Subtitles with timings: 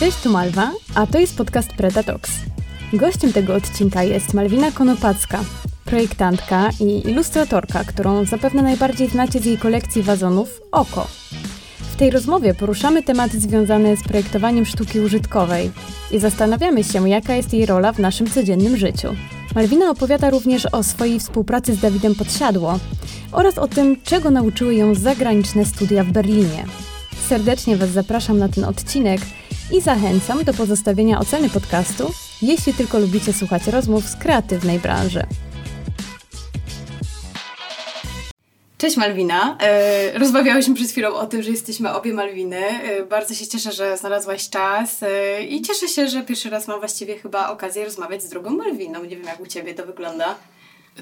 [0.00, 2.30] Cześć, tu Malwa, a to jest podcast Preta Talks.
[2.92, 5.40] Gościem tego odcinka jest Malwina Konopacka,
[5.84, 11.08] projektantka i ilustratorka, którą zapewne najbardziej znacie z jej kolekcji wazonów Oko.
[11.80, 15.70] W tej rozmowie poruszamy tematy związane z projektowaniem sztuki użytkowej
[16.12, 19.08] i zastanawiamy się, jaka jest jej rola w naszym codziennym życiu.
[19.54, 22.78] Malwina opowiada również o swojej współpracy z Dawidem Podsiadło
[23.32, 26.64] oraz o tym, czego nauczyły ją zagraniczne studia w Berlinie.
[27.28, 29.20] Serdecznie Was zapraszam na ten odcinek
[29.72, 32.12] i zachęcam do pozostawienia oceny podcastu,
[32.42, 35.22] jeśli tylko lubicie słuchać rozmów z kreatywnej branży.
[38.78, 39.58] Cześć Malwina.
[39.60, 42.56] E, rozmawiałyśmy przed chwilą o tym, że jesteśmy obie Malwiny.
[42.56, 46.78] E, bardzo się cieszę, że znalazłaś czas e, i cieszę się, że pierwszy raz mam
[46.78, 49.02] właściwie chyba okazję rozmawiać z drugą Malwiną.
[49.02, 50.34] Nie wiem, jak u Ciebie to wygląda.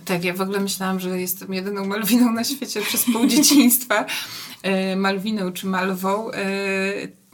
[0.04, 4.06] Tak, ja w ogóle myślałam, że jestem jedyną Malwiną na świecie przez pół dzieciństwa.
[4.96, 6.30] Malwiną czy Malwą.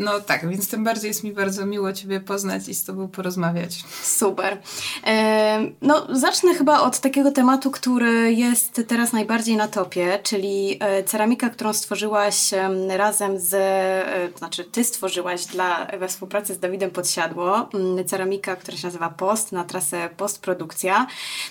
[0.00, 3.84] No tak, więc tym bardziej jest mi bardzo miło Ciebie poznać i z Tobą porozmawiać.
[4.02, 4.58] Super.
[5.06, 11.04] E, no, zacznę chyba od takiego tematu, który jest teraz najbardziej na topie, czyli e,
[11.04, 12.50] ceramika, którą stworzyłaś
[12.88, 17.68] razem z, e, znaczy Ty stworzyłaś dla, we współpracy z Dawidem Podsiadło.
[17.74, 21.06] Mm, ceramika, która się nazywa Post, na trasę postprodukcja.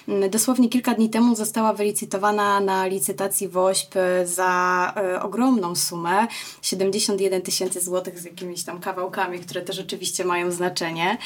[0.08, 6.28] Mm, dosłownie kilka dni temu została wylicytowana na licytacji WOŚP za ogromną sumę,
[6.62, 11.18] 71 tysięcy złotych z jakimiś tam kawałkami, które też oczywiście mają znaczenie.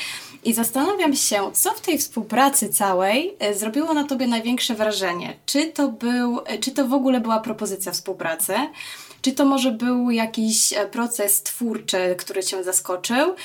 [0.44, 5.34] I zastanawiam się, co w tej współpracy całej e, zrobiło na tobie największe wrażenie.
[5.45, 8.53] Czy to, był, e, czy to w ogóle była propozycja współpracy?
[9.22, 13.36] Czy to może był jakiś e, proces twórczy, który Cię zaskoczył?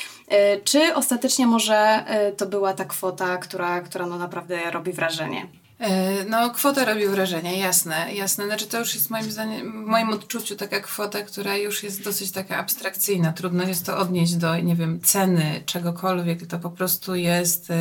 [0.64, 2.04] Czy ostatecznie może
[2.36, 5.46] to była ta kwota, która, która no naprawdę robi wrażenie?
[5.78, 8.46] E, no, kwota robi wrażenie, jasne, jasne.
[8.46, 12.32] Znaczy to już jest moim zdaniem, w moim odczuciu taka kwota, która już jest dosyć
[12.32, 13.32] taka abstrakcyjna.
[13.32, 16.46] Trudno jest to odnieść do, nie wiem, ceny czegokolwiek.
[16.46, 17.74] To po prostu jest y,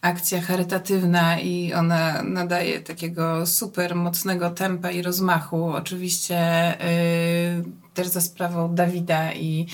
[0.00, 5.64] akcja charytatywna i ona nadaje takiego super mocnego tempa i rozmachu.
[5.64, 6.38] Oczywiście
[6.84, 7.64] y,
[7.94, 9.66] też za sprawą Dawida i,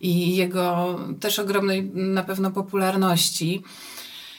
[0.00, 3.62] i jego też ogromnej na pewno popularności.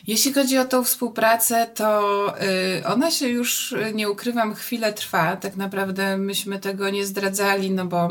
[0.07, 2.33] Jeśli chodzi o tą współpracę, to
[2.79, 5.35] y, ona się już, y, nie ukrywam, chwilę trwa.
[5.35, 8.09] Tak naprawdę myśmy tego nie zdradzali, no bo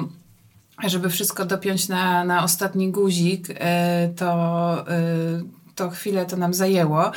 [0.85, 3.55] żeby wszystko dopiąć na, na ostatni guzik, y,
[4.17, 4.85] to,
[5.75, 7.13] to chwilę to nam zajęło.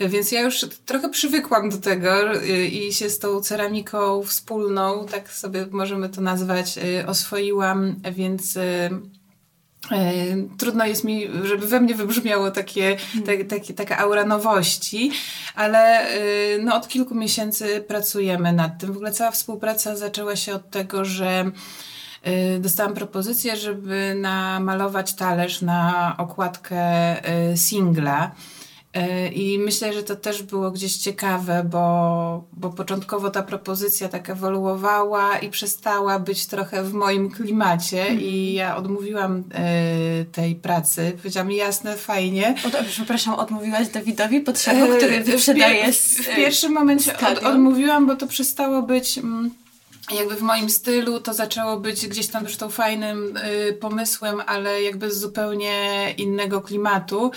[0.00, 5.66] Więc ja już trochę przywykłam do tego i się z tą ceramiką wspólną, tak sobie
[5.70, 8.58] możemy to nazwać, oswoiłam, więc
[10.58, 12.96] trudno jest mi, żeby we mnie wybrzmiało takie,
[13.26, 15.10] tak, takie, taka aura nowości,
[15.54, 16.18] ale e,
[16.58, 18.92] no, od kilku miesięcy pracujemy nad tym.
[18.92, 21.50] W ogóle cała współpraca zaczęła się od tego, że
[22.22, 27.16] e, dostałam propozycję, żeby namalować talerz na okładkę
[27.56, 28.30] singla.
[28.98, 34.30] E, I myślę, że to też było gdzieś ciekawe, bo, bo początkowo ta propozycja tak
[34.30, 38.20] ewoluowała i przestała być trochę w moim klimacie mm.
[38.20, 41.12] i ja odmówiłam e, tej pracy.
[41.16, 42.54] Powiedziałam, jasne, fajnie.
[42.66, 48.16] O, przepraszam, odmówiłaś Dawidowi potrzebą, e, który wyprzedaje w, w pierwszym momencie od, odmówiłam, bo
[48.16, 49.18] to przestało być...
[49.18, 49.50] Mm,
[50.14, 55.10] jakby w moim stylu to zaczęło być gdzieś tam zresztą fajnym y, pomysłem, ale jakby
[55.10, 55.74] z zupełnie
[56.16, 57.30] innego klimatu.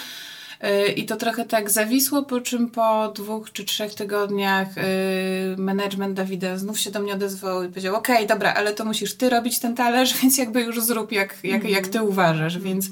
[0.64, 6.14] Y, I to trochę tak zawisło, po czym po dwóch czy trzech tygodniach y, management
[6.14, 9.30] Dawida znów się do mnie odezwał i powiedział, okej, okay, dobra, ale to musisz ty
[9.30, 12.90] robić ten talerz, więc jakby już zrób jak, jak, jak ty uważasz, więc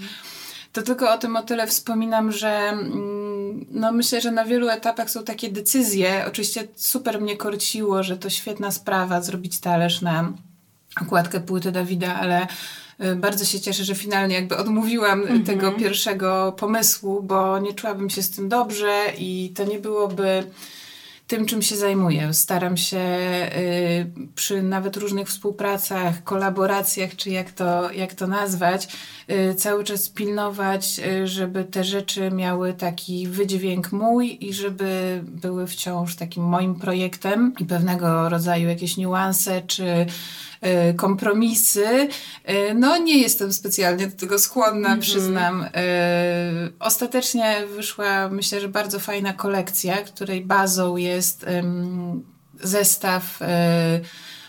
[0.73, 5.09] to tylko o tym o tyle wspominam, że mm, no myślę, że na wielu etapach
[5.09, 6.25] są takie decyzje.
[6.27, 10.33] Oczywiście super mnie korciło, że to świetna sprawa zrobić talerz na
[11.01, 12.47] okładkę płyty Dawida, ale
[13.15, 15.43] bardzo się cieszę, że finalnie jakby odmówiłam mhm.
[15.43, 20.43] tego pierwszego pomysłu, bo nie czułabym się z tym dobrze i to nie byłoby
[21.29, 22.33] tym, czym się zajmuję.
[22.33, 22.99] Staram się
[23.57, 28.87] y, przy nawet różnych współpracach, kolaboracjach, czy jak to, jak to nazwać,
[29.51, 36.15] y, cały czas pilnować, żeby te rzeczy miały taki wydźwięk mój i żeby były wciąż
[36.15, 40.05] takim moim projektem i pewnego rodzaju jakieś niuanse, czy
[40.95, 42.07] kompromisy.
[42.43, 45.01] E, no nie jestem specjalnie do tego skłonna, -hmm.
[45.01, 45.63] przyznam.
[45.63, 45.69] E,
[46.79, 51.45] ostatecznie wyszła, myślę, że bardzo fajna kolekcja, której bazą jest
[52.61, 53.39] zestaw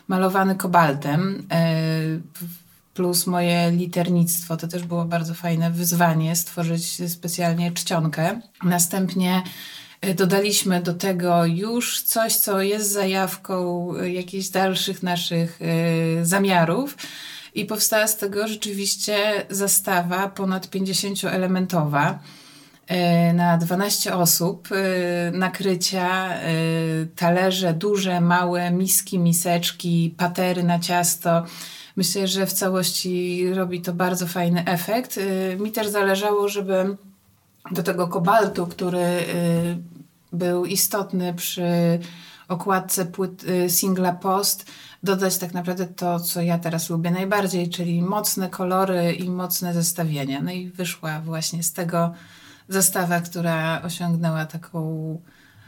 [0.09, 1.47] malowany kobaltem
[2.95, 4.57] plus moje liternictwo.
[4.57, 8.41] To też było bardzo fajne wyzwanie stworzyć specjalnie czcionkę.
[8.65, 9.43] Następnie E,
[10.14, 16.97] dodaliśmy do tego już coś, co jest zajawką e, jakichś dalszych naszych e, zamiarów.
[17.55, 22.14] i powstała z tego rzeczywiście zastawa ponad 50-elementowa
[22.87, 26.52] e, na 12 osób, e, nakrycia, e,
[27.17, 31.44] talerze duże, małe, miski, miseczki, patery na ciasto.
[31.97, 35.20] Myślę, że w całości robi to bardzo fajny efekt.
[35.58, 36.97] Mi też zależało, żeby
[37.71, 39.25] do tego kobaltu, który
[40.33, 41.99] był istotny przy
[42.49, 44.67] okładce płyt, singla Post,
[45.03, 50.43] dodać tak naprawdę to, co ja teraz lubię najbardziej, czyli mocne kolory i mocne zestawienia.
[50.43, 52.12] No i wyszła właśnie z tego
[52.69, 55.19] zestawa, która osiągnęła taką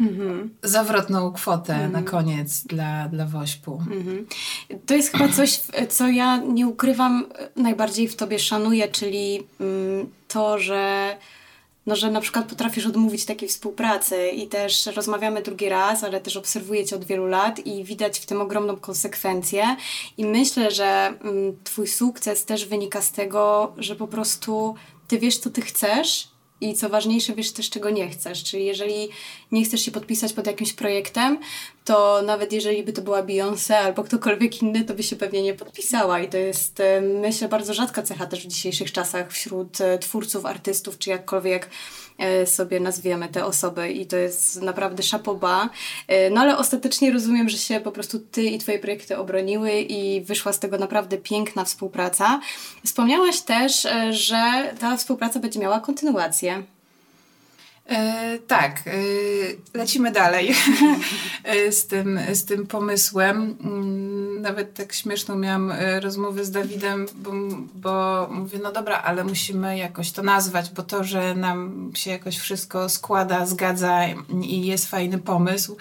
[0.01, 0.49] Mm-hmm.
[0.63, 1.91] zawrotną kwotę mm-hmm.
[1.91, 3.83] na koniec dla, dla Wośpu.
[3.91, 4.25] Mm-hmm.
[4.87, 7.25] To jest chyba coś, co ja nie ukrywam,
[7.57, 11.17] najbardziej w tobie szanuję, czyli mm, to, że
[11.87, 16.37] no, że na przykład potrafisz odmówić takiej współpracy i też rozmawiamy drugi raz, ale też
[16.37, 19.77] obserwuję Cię od wielu lat i widać w tym ogromną konsekwencję.
[20.17, 24.75] I myślę, że mm, Twój sukces też wynika z tego, że po prostu
[25.09, 26.32] Ty wiesz, co Ty chcesz
[26.63, 28.45] i co ważniejsze, wiesz też, czego nie chcesz.
[28.45, 29.09] Czyli jeżeli
[29.53, 31.39] nie chcesz się podpisać pod jakimś projektem,
[31.85, 35.55] to nawet jeżeli by to była Beyoncé albo ktokolwiek inny, to by się pewnie nie
[35.55, 36.21] podpisała.
[36.21, 40.47] I to jest, e, myślę, bardzo rzadka cecha też w dzisiejszych czasach wśród e, twórców,
[40.47, 41.69] artystów, czy jakkolwiek
[42.19, 45.71] e, sobie nazwiemy te osoby i to jest naprawdę szapoba.
[46.31, 50.53] No ale ostatecznie rozumiem, że się po prostu ty i twoje projekty obroniły i wyszła
[50.53, 52.41] z tego naprawdę piękna współpraca.
[52.87, 56.52] Wspomniałaś też, że ta współpraca będzie miała kontynuację.
[57.87, 58.93] E, tak, e,
[59.75, 60.55] lecimy dalej
[61.45, 63.57] e, z, tym, z tym pomysłem.
[63.65, 67.33] Mm, nawet tak śmieszną miałam e, rozmowę z Dawidem, bo,
[67.75, 72.39] bo mówię, no dobra, ale musimy jakoś to nazwać, bo to, że nam się jakoś
[72.39, 74.01] wszystko składa, zgadza
[74.43, 75.77] i jest fajny pomysł,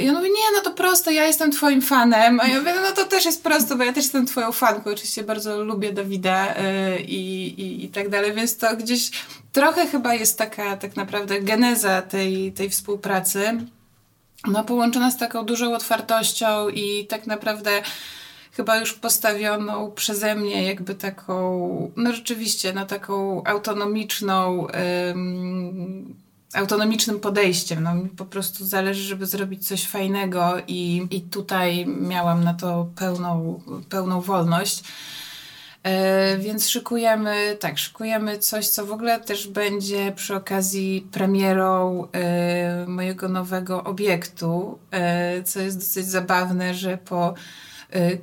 [0.00, 2.40] i on mówi, nie, no to prosto, ja jestem twoim fanem.
[2.40, 4.90] A ja mówię, no to też jest prosto, bo ja też jestem twoją fanką.
[4.90, 6.54] Oczywiście bardzo lubię Dawida
[6.98, 9.10] i, i, i tak dalej, więc to gdzieś
[9.52, 13.60] trochę chyba jest taka tak naprawdę geneza tej, tej współpracy,
[14.46, 17.82] no połączona z taką dużą otwartością i tak naprawdę
[18.52, 24.66] chyba już postawioną przeze mnie jakby taką, no rzeczywiście, na taką autonomiczną,
[26.54, 27.82] autonomicznym podejściem.
[27.82, 32.88] No mi po prostu zależy, żeby zrobić coś fajnego i, i tutaj miałam na to
[32.96, 34.82] pełną, pełną wolność.
[35.86, 42.86] E, więc szykujemy, tak, szykujemy coś, co w ogóle też będzie przy okazji premierą e,
[42.86, 47.34] mojego nowego obiektu, e, co jest dosyć zabawne, że po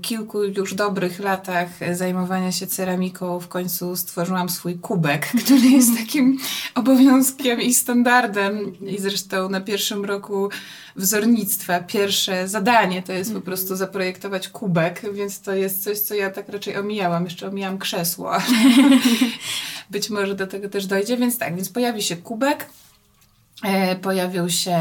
[0.01, 6.37] kilku już dobrych latach zajmowania się ceramiką w końcu stworzyłam swój kubek, który jest takim
[6.75, 8.79] obowiązkiem i standardem.
[8.87, 10.49] I zresztą na pierwszym roku
[10.95, 13.45] wzornictwa pierwsze zadanie to jest po mhm.
[13.45, 17.23] prostu zaprojektować kubek, więc to jest coś, co ja tak raczej omijałam.
[17.23, 18.31] Jeszcze omijam krzesło.
[19.91, 22.69] Być może do tego też dojdzie, więc tak, więc pojawi się kubek,
[23.63, 24.77] e, pojawią się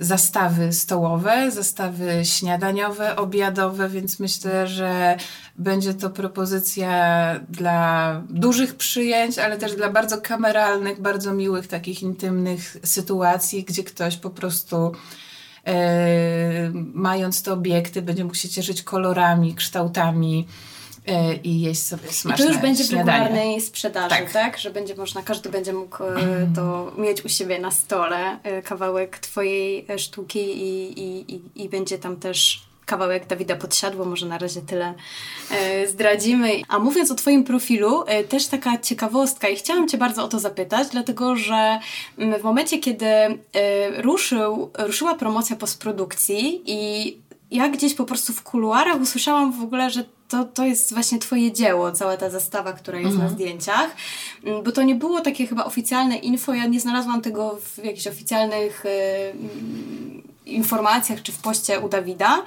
[0.00, 5.16] zastawy stołowe, zastawy śniadaniowe, obiadowe, więc myślę, że
[5.56, 12.76] będzie to propozycja dla dużych przyjęć, ale też dla bardzo kameralnych, bardzo miłych, takich intymnych
[12.84, 14.92] sytuacji, gdzie ktoś po prostu
[15.66, 20.77] e, mając te obiekty będzie mógł się cieszyć kolorami, kształtami, E,
[21.44, 24.32] i jeść sobie smaczne I to już będzie w regularnej sprzedaży, tak.
[24.32, 24.58] tak?
[24.58, 26.54] Że będzie można, każdy będzie mógł e, mm.
[26.54, 31.98] to mieć u siebie na stole, e, kawałek twojej sztuki i, i, i, i będzie
[31.98, 34.94] tam też kawałek Dawida Podsiadło, może na razie tyle
[35.86, 36.50] zdradzimy.
[36.68, 40.88] A mówiąc o Twoim profilu, też taka ciekawostka i chciałam Cię bardzo o to zapytać,
[40.88, 41.78] dlatego że
[42.18, 43.06] mm, w momencie, kiedy
[43.96, 47.16] ruszył, ruszyła promocja postprodukcji i
[47.50, 51.52] ja gdzieś po prostu w kuluarach usłyszałam w ogóle, że to, to jest właśnie Twoje
[51.52, 53.28] dzieło, cała ta zastawa, która jest mhm.
[53.28, 53.96] na zdjęciach,
[54.44, 58.06] mm, bo to nie było takie chyba oficjalne info, ja nie znalazłam tego w jakichś
[58.06, 58.88] oficjalnych y,
[60.48, 62.42] informacjach czy w poście u Dawida,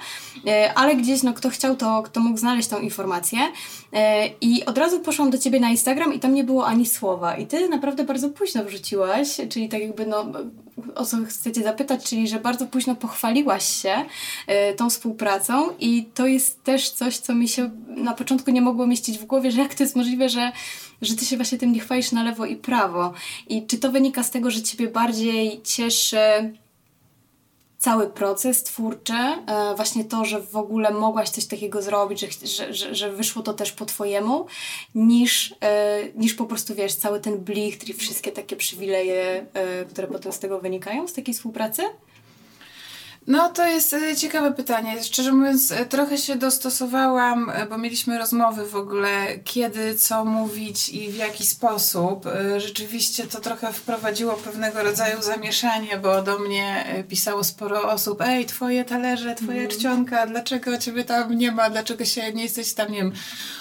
[0.46, 3.38] e, ale gdzieś, no kto chciał, to kto mógł znaleźć tą informację.
[3.92, 7.36] E, I od razu poszłam do ciebie na Instagram i tam nie było ani słowa.
[7.36, 10.26] I ty naprawdę bardzo późno wrzuciłaś, czyli tak jakby, no,
[10.94, 14.04] o co chcecie zapytać, czyli że bardzo późno pochwaliłaś się
[14.46, 18.86] e, tą współpracą i to jest też coś, co mi się na początku nie mogło
[18.86, 20.52] mieścić w głowie, że jak to jest możliwe, że
[21.02, 23.12] że ty się właśnie tym nie chwalisz na lewo i prawo.
[23.48, 26.18] I czy to wynika z tego, że ciebie bardziej cieszy
[27.82, 32.94] cały proces twórczy, e, właśnie to, że w ogóle mogłaś coś takiego zrobić, że, że,
[32.94, 34.46] że wyszło to też po twojemu,
[34.94, 40.06] niż, e, niż po prostu, wiesz, cały ten blichtr i wszystkie takie przywileje, e, które
[40.08, 41.82] potem z tego wynikają, z takiej współpracy?
[43.26, 45.04] No to jest e, ciekawe pytanie.
[45.04, 50.88] Szczerze mówiąc, e, trochę się dostosowałam, e, bo mieliśmy rozmowy w ogóle, kiedy, co mówić
[50.88, 52.24] i w jaki sposób.
[52.58, 58.84] Rzeczywiście to trochę wprowadziło pewnego rodzaju zamieszanie, bo do mnie pisało sporo osób, ej, twoje
[58.84, 59.70] talerze, twoja mm.
[59.70, 63.12] czcionka, dlaczego ciebie tam nie ma, dlaczego się nie jesteś tam, nie wiem,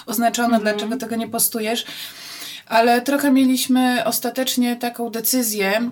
[0.06, 0.62] oznaczona, mm.
[0.62, 1.86] dlaczego tego nie postujesz.
[2.66, 5.92] Ale trochę mieliśmy ostatecznie taką decyzję,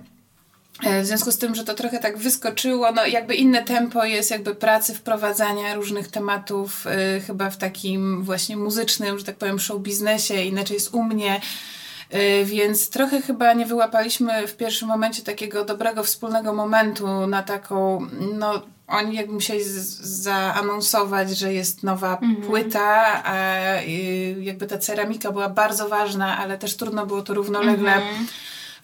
[0.84, 4.56] w związku z tym, że to trochę tak wyskoczyło, no jakby inne tempo jest jakby
[4.56, 6.86] pracy, wprowadzania różnych tematów
[7.18, 11.42] y, chyba w takim właśnie muzycznym, że tak powiem, show biznesie, inaczej jest u mnie.
[12.42, 18.08] Y, więc trochę chyba nie wyłapaliśmy w pierwszym momencie takiego dobrego wspólnego momentu na taką,
[18.34, 19.64] no oni jakby musieli
[20.02, 22.36] zaanonsować, że jest nowa mhm.
[22.36, 23.36] płyta, a
[24.40, 28.28] jakby ta ceramika była bardzo ważna, ale też trudno było to równolegle mhm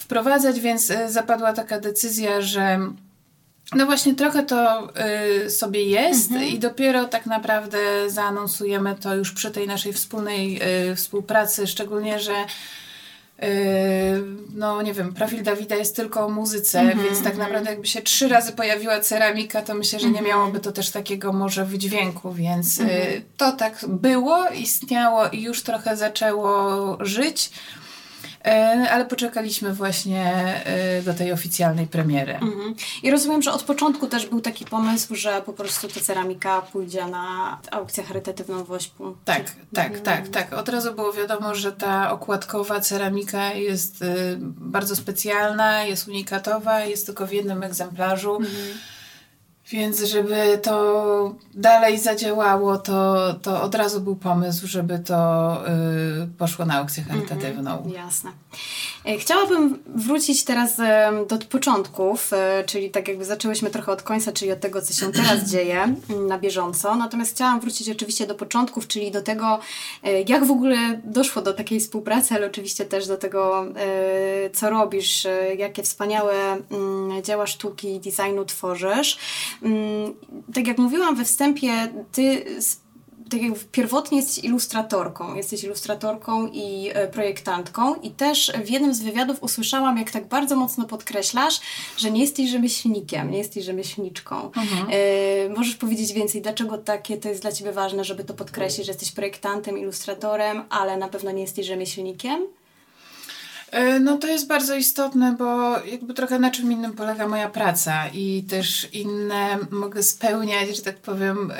[0.05, 2.79] wprowadzać, więc e, zapadła taka decyzja, że
[3.75, 4.87] no właśnie trochę to
[5.45, 6.49] y, sobie jest mhm.
[6.49, 12.33] i dopiero tak naprawdę zaanonsujemy to już przy tej naszej wspólnej y, współpracy, szczególnie, że
[12.33, 13.45] y,
[14.53, 17.37] no nie wiem, profil Dawida jest tylko o muzyce, -hmm, więc tak mhm.
[17.37, 20.27] naprawdę jakby się trzy razy pojawiła ceramika, to myślę, że nie mhm.
[20.27, 22.81] miałoby to też takiego może wydźwięku, więc
[23.37, 27.51] to tak było, istniało i już trochę zaczęło żyć.
[28.45, 30.33] E, ale poczekaliśmy właśnie
[30.65, 32.33] e, do tej oficjalnej premiery.
[32.33, 32.75] Mhm.
[33.03, 37.07] I rozumiem, że od początku też był taki pomysł, że po prostu ta ceramika pójdzie
[37.07, 39.15] na aukcję charytatywną w Ośpu.
[39.25, 40.03] Tak, tak, mhm.
[40.03, 40.53] tak, tak.
[40.53, 44.05] Od razu było wiadomo, że ta okładkowa ceramika jest e,
[44.39, 48.35] bardzo specjalna, jest unikatowa, jest tylko w jednym egzemplarzu.
[48.35, 48.55] Mhm.
[49.71, 55.61] Więc żeby to dalej zadziałało, to, to od razu był pomysł, żeby to
[56.23, 57.71] y, poszło na aukcję charytatywną.
[57.71, 58.31] Mm -hmm, jasne.
[59.05, 60.77] E, chciałabym wrócić teraz
[61.27, 65.11] do początków, e, czyli tak jakby zaczęłyśmy trochę od końca, czyli od tego, co się
[65.23, 66.95] teraz dzieje mm, na bieżąco.
[66.95, 69.59] Natomiast chciałam wrócić oczywiście do początków, czyli do tego,
[70.03, 73.65] e, jak w ogóle doszło do takiej współpracy, ale oczywiście też do tego,
[74.53, 76.33] co robisz, jakie wspaniałe
[76.71, 79.17] mm, dzieła sztuki i designu tworzysz.
[79.63, 80.13] Mm,
[80.53, 81.71] tak jak mówiłam we wstępie,
[82.11, 82.45] ty
[83.35, 89.01] tak jak pierwotnie jesteś ilustratorką, jesteś ilustratorką i e, projektantką i też w jednym z
[89.01, 91.61] wywiadów usłyszałam, jak tak bardzo mocno podkreślasz,
[91.97, 94.45] że nie jesteś rzemieślnikiem, nie jesteś rzemieślniczką.
[94.45, 94.87] Mhm.
[94.91, 98.91] E, możesz powiedzieć więcej, dlaczego takie to jest dla Ciebie ważne, żeby to podkreślić, że
[98.91, 102.47] jesteś projektantem, ilustratorem, ale na pewno nie jesteś rzemieślnikiem?
[103.71, 108.07] E, no to jest bardzo istotne, bo jakby trochę na czym innym polega moja praca
[108.13, 111.53] i też inne mogę spełniać, że tak powiem,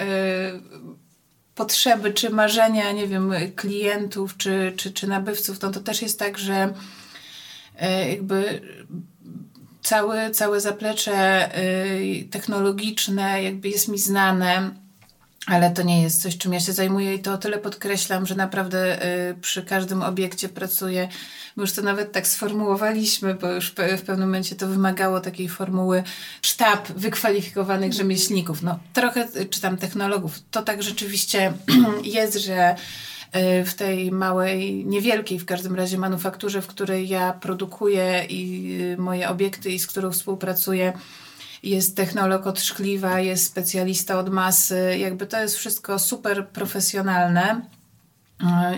[1.55, 6.37] potrzeby czy marzenia, nie wiem, klientów czy, czy, czy nabywców, no to też jest tak,
[6.37, 6.73] że
[7.79, 8.61] e, jakby
[9.81, 11.13] całe, całe zaplecze
[11.55, 11.63] e,
[12.31, 14.71] technologiczne jakby jest mi znane,
[15.45, 18.35] ale to nie jest coś, czym ja się zajmuję i to o tyle podkreślam, że
[18.35, 21.07] naprawdę e, przy każdym obiekcie pracuję
[21.55, 26.03] my już to nawet tak sformułowaliśmy, bo już w pewnym momencie to wymagało takiej formuły
[26.41, 27.93] sztab wykwalifikowanych mhm.
[27.93, 30.39] rzemieślników, no trochę, czy tam technologów.
[30.51, 31.53] To tak rzeczywiście
[32.03, 32.75] jest, że
[33.35, 38.97] y, w tej małej, niewielkiej w każdym razie manufakturze, w której ja produkuję i y,
[38.97, 40.93] moje obiekty i z którą współpracuję,
[41.65, 47.61] jest technolog od szkliwa, jest specjalista od masy, jakby to jest wszystko super profesjonalne.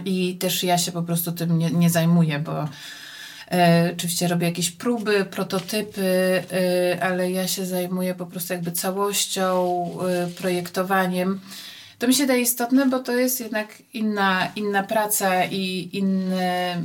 [0.06, 2.70] I też ja się po prostu tym nie, nie zajmuję, bo
[3.52, 9.84] e, oczywiście robię jakieś próby, prototypy, e, ale ja się zajmuję po prostu jakby całością,
[10.08, 11.40] e, projektowaniem.
[12.00, 16.84] To mi się daje istotne, bo to jest jednak inna, inna praca i inny,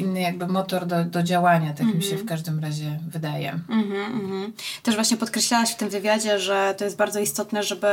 [0.00, 1.96] inny jakby motor do, do działania, tak mm -hmm.
[1.96, 2.26] mi się mhm.
[2.26, 3.50] w każdym razie wydaje.
[3.50, 4.52] Mm -hmm, mm -hmm.
[4.82, 7.86] Też właśnie podkreślałaś w tym wywiadzie, że to jest bardzo istotne, żeby,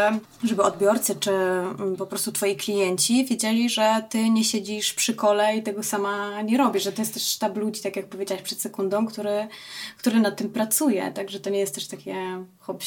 [0.43, 5.57] żeby odbiorcy czy mm, po prostu twoi klienci wiedzieli, że ty nie siedzisz przy kole
[5.57, 8.61] i tego sama nie robisz, że to jest też sztab ludzi, tak jak powiedziałaś przed
[8.61, 9.47] sekundą, który,
[9.97, 12.15] który nad tym pracuje, także to nie jest też takie
[12.67, 12.83] hop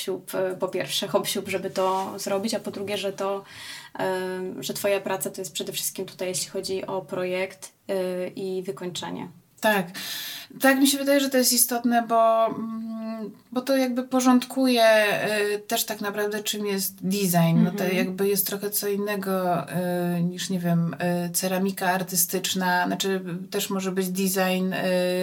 [0.60, 3.44] po pierwsze hop żeby to zrobić, a po drugie, że to
[4.60, 9.28] że Twoja praca to jest przede wszystkim tutaj, jeśli chodzi o projekt y, i wykończenie.
[9.60, 9.86] Tak.
[10.60, 15.04] Tak, mi się wydaje, że to jest istotne, bo, mm, bo to jakby porządkuje
[15.66, 17.64] też tak naprawdę, czym jest design.
[17.64, 17.96] No to mhm.
[17.96, 19.66] jakby jest trochę co innego
[20.22, 20.96] niż, nie wiem,
[21.32, 22.86] ceramika artystyczna.
[22.86, 23.20] Znaczy,
[23.50, 24.74] też może być design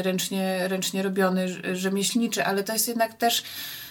[0.01, 3.43] ręcznie, ręcznie robiony, rzemieślniczy, ale to jest jednak też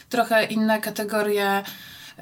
[0.08, 1.64] trochę inna kategoria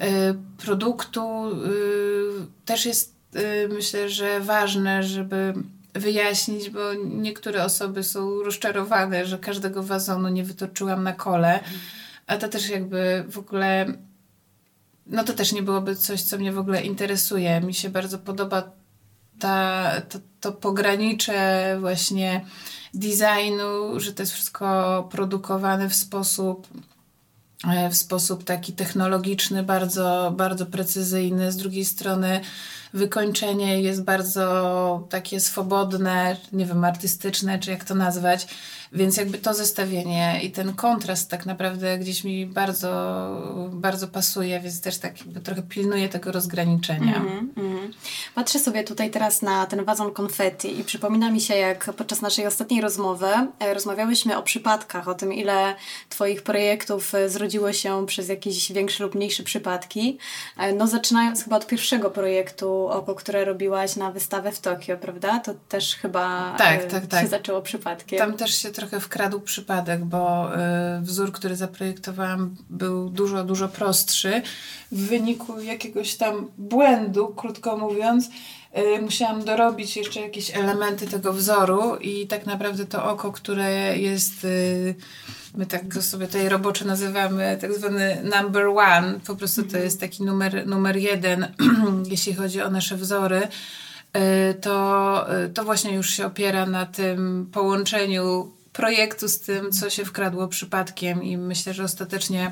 [0.03, 5.53] Y, produktu y, też jest y, myślę, że ważne, żeby
[5.93, 11.59] wyjaśnić, bo niektóre osoby są rozczarowane, że każdego wazonu nie wytoczyłam na kole,
[12.27, 13.85] a to też jakby w ogóle
[15.07, 17.61] no to też nie byłoby coś, co mnie w ogóle interesuje.
[17.61, 18.71] Mi się bardzo podoba
[19.39, 22.45] ta, to, to pogranicze właśnie
[22.93, 26.67] designu, że to jest wszystko produkowane w sposób
[27.91, 31.51] w sposób taki technologiczny, bardzo, bardzo precyzyjny.
[31.51, 32.41] Z drugiej strony
[32.95, 38.47] wykończenie jest bardzo takie swobodne, nie wiem, artystyczne, czy jak to nazwać.
[38.91, 42.89] Więc jakby to zestawienie i ten kontrast tak naprawdę gdzieś mi bardzo,
[43.71, 47.15] bardzo pasuje, więc też tak jakby trochę pilnuję tego rozgraniczenia.
[47.15, 47.93] Mm.
[48.35, 52.47] Patrzę sobie tutaj teraz na ten wazon konfetti i przypomina mi się, jak podczas naszej
[52.47, 53.27] ostatniej rozmowy
[53.59, 55.75] e, rozmawiałyśmy o przypadkach, o tym, ile
[56.09, 60.17] Twoich projektów e, zrodziło się przez jakieś większe lub mniejsze przypadki.
[60.57, 65.39] E, no zaczynając chyba od pierwszego projektu, oko, które robiłaś na wystawę w Tokio, prawda?
[65.39, 67.21] To też chyba tak, tak, tak.
[67.21, 68.19] się zaczęło przypadkiem.
[68.19, 74.41] Tam też się trochę wkradł przypadek, bo y, wzór, który zaprojektowałam, był dużo, dużo prostszy.
[74.91, 78.29] W wyniku jakiegoś tam błędu, krótko mówiąc,
[79.01, 84.43] musiałam dorobić jeszcze jakieś elementy tego wzoru i tak naprawdę to oko, które jest.
[84.43, 84.95] Y,
[85.55, 89.19] my tak sobie tutaj roboczo nazywamy, tak zwany number one.
[89.27, 91.47] Po prostu to jest taki numer, numer jeden,
[92.11, 93.47] jeśli chodzi o nasze wzory
[94.61, 100.47] to, to właśnie już się opiera na tym połączeniu projektu z tym, co się wkradło
[100.47, 102.51] przypadkiem i myślę, że ostatecznie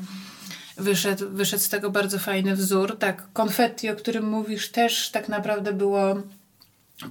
[0.77, 2.97] wyszedł, wyszedł z tego bardzo fajny wzór.
[2.99, 6.15] Tak, konfetti, o którym mówisz, też tak naprawdę było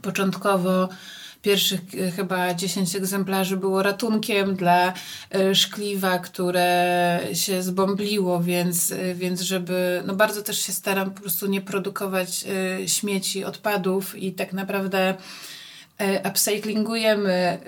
[0.03, 0.89] początkowo
[1.43, 4.93] pierwszych e, chyba 10 egzemplarzy było ratunkiem dla
[5.31, 11.21] e, szkliwa, które się zbombliło, więc, e, więc żeby, no bardzo też się staram po
[11.21, 12.45] prostu nie produkować
[12.87, 15.15] śmieci, odpadów i tak naprawdę
[16.29, 17.59] upcyklingujemy e,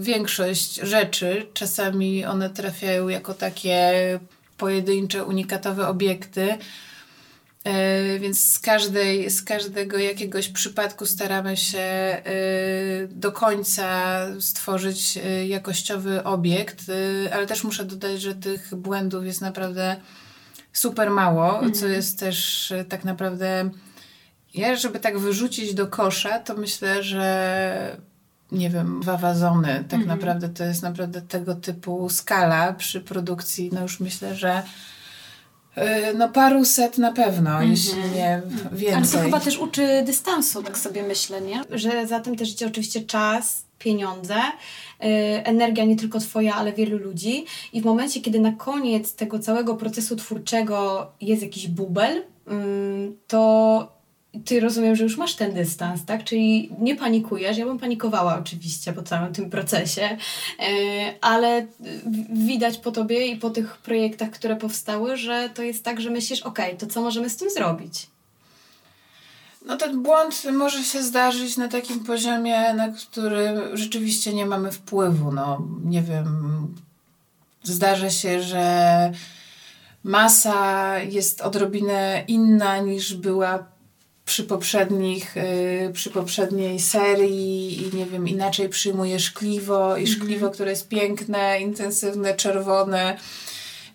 [0.00, 1.46] większość rzeczy.
[1.54, 3.92] Czasami one trafiają jako takie
[4.58, 6.58] pojedyncze, unikatowe obiekty.
[7.64, 12.16] E, więc z, każdej, z każdego jakiegoś przypadku staramy się
[13.08, 16.82] do końca stworzyć jakościowy obiekt,
[17.32, 19.96] ale też muszę dodać, że tych błędów jest naprawdę
[20.72, 21.74] super mało, mhm.
[21.74, 23.70] co jest też tak naprawdę
[24.54, 27.96] ja, żeby tak wyrzucić do kosza, to myślę, że
[28.52, 29.84] nie wiem, wawazony.
[29.88, 30.06] Tak mhm.
[30.06, 33.70] naprawdę to jest naprawdę tego typu skala przy produkcji.
[33.72, 34.62] No już myślę, że
[35.78, 35.82] y,
[36.16, 37.70] no paru set na pewno, mm -hmm.
[37.70, 38.94] jeśli nie więcej.
[38.94, 41.62] Ale to chyba też uczy dystansu, tak sobie myślę, nie?
[41.70, 44.34] Że za tym też idzie oczywiście czas, pieniądze,
[45.00, 45.08] yy,
[45.44, 47.44] energia nie tylko twoja, ale wielu ludzi.
[47.72, 52.14] I w momencie, kiedy na koniec tego całego procesu twórczego jest jakiś bubel,
[52.46, 53.97] yy, to
[54.44, 56.24] ty rozumiem, że już masz ten dystans, tak?
[56.24, 57.58] Czyli nie panikujesz.
[57.58, 60.16] Ja bym panikowała oczywiście po całym tym procesie, e,
[61.20, 61.66] ale
[62.32, 66.42] widać po tobie i po tych projektach, które powstały, że to jest tak, że myślisz,
[66.42, 68.06] ok, to co możemy z tym zrobić?
[69.66, 75.32] No ten błąd może się zdarzyć na takim poziomie, na którym rzeczywiście nie mamy wpływu.
[75.32, 76.26] No, nie wiem,
[77.62, 79.12] zdarza się, że
[80.04, 83.77] masa jest odrobinę inna niż była
[84.28, 90.06] przy poprzednich, yy, przy poprzedniej serii i nie wiem, inaczej przyjmuje szkliwo i mhm.
[90.06, 93.16] szkliwo, które jest piękne, intensywne, czerwone,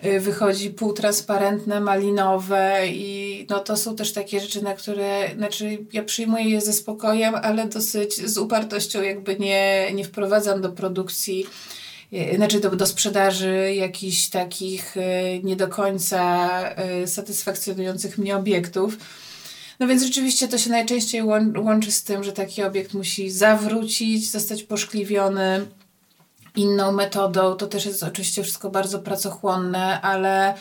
[0.04, 6.04] yy, wychodzi półtransparentne, malinowe i no to są też takie rzeczy, na które, znaczy ja
[6.04, 11.46] przyjmuję je ze spokojem, ale dosyć z upartością jakby nie, nie wprowadzam do produkcji
[12.14, 15.02] y, znaczy do, do sprzedaży jakichś takich y,
[15.44, 16.60] nie do końca
[17.04, 18.98] y, satysfakcjonujących mnie obiektów
[19.84, 21.24] no więc rzeczywiście to się najczęściej
[21.58, 25.66] łączy z tym, że taki obiekt musi zawrócić, zostać poszkliwiony
[26.56, 27.56] inną metodą.
[27.56, 30.54] To też jest oczywiście wszystko bardzo pracochłonne, ale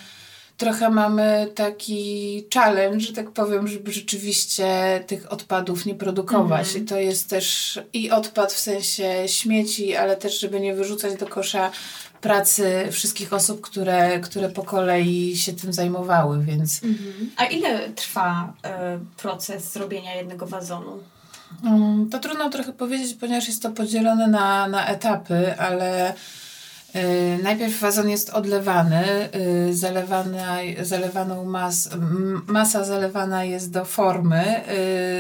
[0.57, 4.67] trochę mamy taki challenge, że tak powiem, żeby rzeczywiście
[5.07, 6.67] tych odpadów nie produkować.
[6.67, 6.79] -hmm.
[6.79, 11.27] I to jest też i odpad w sensie śmieci, ale też, żeby nie wyrzucać do
[11.27, 11.71] kosza
[12.23, 16.83] pracy wszystkich osób, które, które po kolei się tym zajmowały, więc...
[16.85, 17.31] Mhm.
[17.37, 18.53] A ile trwa
[18.97, 20.99] y, proces zrobienia jednego wazonu?
[21.65, 26.15] Um, to trudno trochę powiedzieć, ponieważ jest to podzielone na, na etapy, ale
[26.97, 29.29] y, najpierw wazon jest odlewany,
[29.69, 31.89] y, zalewana, zalewaną mas,
[32.47, 34.61] masa zalewana jest do formy,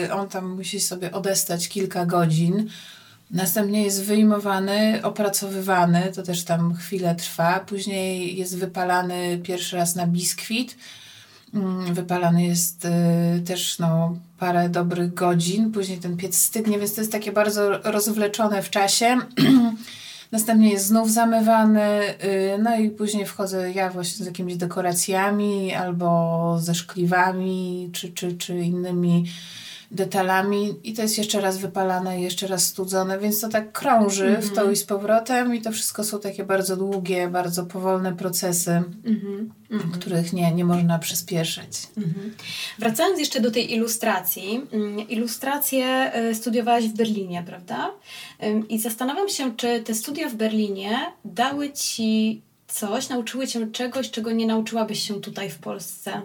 [0.04, 2.68] y, on tam musi sobie odestać kilka godzin,
[3.32, 7.60] Następnie jest wyjmowany, opracowywany, to też tam chwilę trwa.
[7.60, 10.76] Później jest wypalany pierwszy raz na biskwit.
[11.54, 12.88] Mm, wypalany jest y,
[13.40, 15.72] też no, parę dobrych godzin.
[15.72, 19.18] Później ten piec stygnie, więc to jest takie bardzo rozwleczone w czasie.
[20.32, 26.58] Następnie jest znów zamywany, y, no i później wchodzę ja właśnie z jakimiś dekoracjami albo
[26.60, 29.24] ze szkliwami czy, czy, czy innymi
[29.92, 34.40] detalami i to jest jeszcze raz wypalane, jeszcze raz studzone, więc to tak krąży mm
[34.40, 34.44] -hmm.
[34.44, 34.72] w to mhm.
[34.72, 39.90] i z powrotem i to wszystko są takie bardzo długie, bardzo powolne procesy, mm -hmm.
[39.92, 41.88] których nie, nie można przyspieszyć.
[41.96, 42.30] Mm -hmm.
[42.78, 44.66] Wracając jeszcze do tej ilustracji.
[44.72, 47.90] Mm, ilustrację y, studiowałaś w Berlinie, prawda?
[48.68, 54.30] I zastanawiam się, czy te studia w Berlinie dały Ci coś, nauczyły Cię czegoś, czego
[54.30, 56.22] nie nauczyłabyś się tutaj w Polsce?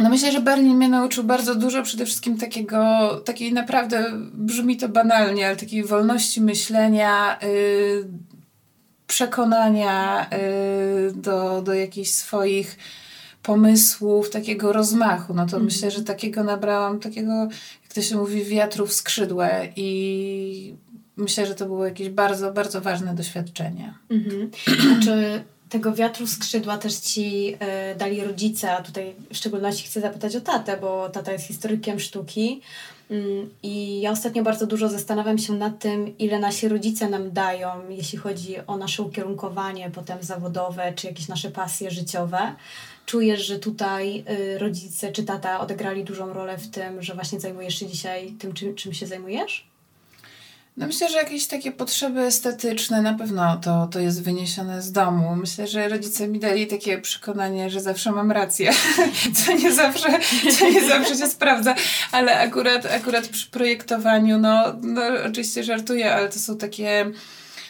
[0.00, 4.88] No myślę, że Berlin mnie nauczył bardzo dużo, przede wszystkim takiego, takiej naprawdę, brzmi to
[4.88, 8.08] banalnie, ale takiej wolności myślenia, yy,
[9.06, 12.78] przekonania yy, do, do jakichś swoich
[13.42, 15.34] pomysłów, takiego rozmachu.
[15.34, 15.64] No to mm.
[15.64, 17.32] myślę, że takiego nabrałam, takiego,
[17.82, 20.74] jak to się mówi, wiatru w skrzydłe i
[21.16, 23.94] myślę, że to było jakieś bardzo, bardzo ważne doświadczenie.
[24.10, 24.50] Mhm.
[24.80, 27.54] Znaczy tego wiatru skrzydła też ci
[27.92, 32.00] y, dali rodzice, a tutaj w szczególności chcę zapytać o tatę, bo tata jest historykiem
[32.00, 32.60] sztuki.
[33.10, 37.68] Mm, I ja ostatnio bardzo dużo zastanawiam się nad tym, ile nasi rodzice nam dają,
[37.88, 42.54] jeśli chodzi o nasze ukierunkowanie potem zawodowe, czy jakieś nasze pasje życiowe.
[43.06, 47.78] Czujesz, że tutaj y, rodzice czy tata odegrali dużą rolę w tym, że właśnie zajmujesz
[47.78, 49.73] się dzisiaj tym, czym, czym się zajmujesz?
[50.76, 55.36] No myślę, że jakieś takie potrzeby estetyczne na pewno to, to jest wyniesione z domu.
[55.36, 58.72] Myślę, że rodzice mi dali takie przekonanie, że zawsze mam rację,
[59.44, 60.08] co nie zawsze,
[60.58, 61.74] co nie zawsze się sprawdza,
[62.12, 67.10] ale akurat, akurat przy projektowaniu, no, no oczywiście żartuję, ale to są takie,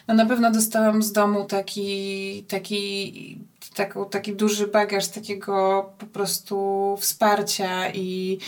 [0.09, 3.39] no na pewno dostałam z domu taki, taki,
[3.75, 8.39] taką, taki duży bagaż takiego po prostu wsparcia i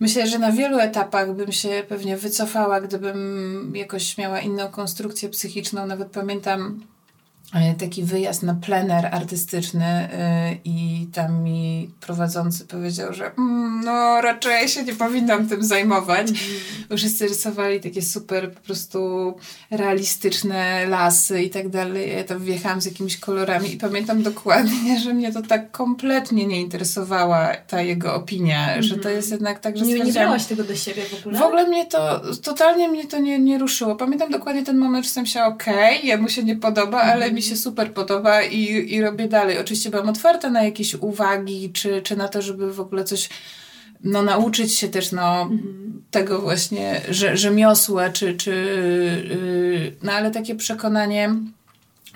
[0.00, 5.86] Myślę, że na wielu etapach bym się pewnie wycofała, gdybym jakoś miała inną konstrukcję psychiczną.
[5.86, 6.80] Nawet pamiętam
[7.78, 14.68] taki wyjazd na plener artystyczny e, i tam mi prowadzący powiedział, że mm, no raczej
[14.68, 16.28] się nie powinnam tym zajmować.
[16.28, 16.98] Mm.
[16.98, 19.34] Wszyscy rysowali takie super po prostu
[19.70, 22.12] realistyczne lasy i tak dalej.
[22.16, 26.60] Ja tam wjechałam z jakimiś kolorami i pamiętam dokładnie, że mnie to tak kompletnie nie
[26.60, 28.82] interesowała ta jego opinia, mm.
[28.82, 31.38] że to jest jednak tak, że Nie, nie brałaś tego do siebie w ogóle?
[31.38, 33.96] W ogóle mnie to, totalnie mnie to nie, nie ruszyło.
[33.96, 37.43] Pamiętam dokładnie ten moment, że sam się okej, okay, jemu się nie podoba, ale mi
[37.44, 39.58] się super podoba i, i robię dalej.
[39.58, 43.28] Oczywiście byłam otwarta na jakieś uwagi, czy, czy na to, żeby w ogóle coś
[44.04, 46.02] no, nauczyć się też no, mhm.
[46.10, 47.00] tego właśnie
[47.34, 48.50] rzemiosła, czy, czy
[49.28, 51.34] yy, no ale takie przekonanie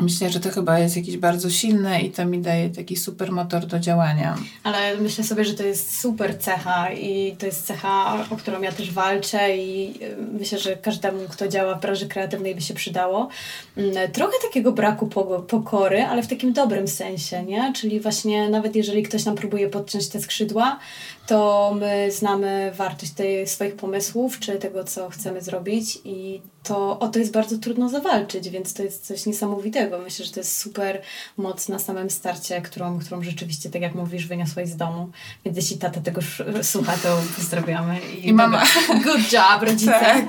[0.01, 3.67] Myślę, że to chyba jest jakieś bardzo silne i to mi daje taki super motor
[3.67, 4.37] do działania.
[4.63, 8.73] Ale myślę sobie, że to jest super cecha i to jest cecha, o którą ja
[8.73, 13.29] też walczę i y, myślę, że każdemu, kto działa w branży kreatywnej by się przydało.
[13.77, 15.07] Mm, trochę takiego braku
[15.49, 17.73] pokory, ale w takim dobrym sensie, nie?
[17.77, 20.79] Czyli właśnie nawet jeżeli ktoś nam próbuje podciąć te skrzydła,
[21.27, 27.09] to my znamy wartość tej, swoich pomysłów, czy tego, co chcemy zrobić i to o
[27.09, 29.99] to jest bardzo trudno zawalczyć, więc to jest coś niesamowitego.
[29.99, 31.03] Myślę, że to jest super
[31.37, 35.11] moc na samym starcie, którą, którą rzeczywiście, tak jak mówisz, wyniosłaś z domu.
[35.45, 36.21] Więc jeśli tata tego
[36.63, 38.01] słucha, to pozdrawiamy.
[38.01, 38.63] I, I mama.
[39.05, 39.93] Good job, rodzice.
[39.93, 40.27] Tak.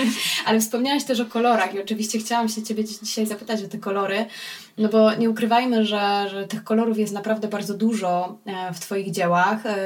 [0.46, 4.26] Ale wspomniałaś też o kolorach i oczywiście chciałam się Ciebie dzisiaj zapytać o te kolory,
[4.78, 9.10] no bo nie ukrywajmy, że, że tych kolorów jest naprawdę bardzo dużo e, w Twoich
[9.10, 9.66] dziełach.
[9.66, 9.76] E,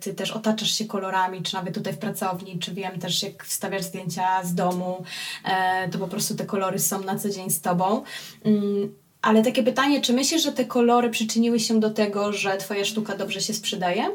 [0.00, 3.82] ty też otaczasz się kolorami, czy nawet tutaj w pracowni, czy wiem też jak wstawiasz
[3.82, 5.04] zdjęcia z domu,
[5.44, 5.45] e,
[5.92, 8.02] to po prostu te kolory są na co dzień z Tobą.
[8.44, 12.84] Mm, ale takie pytanie, czy myślisz, że te kolory przyczyniły się do tego, że Twoja
[12.84, 14.10] sztuka dobrze się sprzedaje?